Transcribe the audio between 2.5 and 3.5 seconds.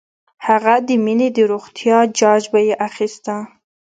به یې اخيسته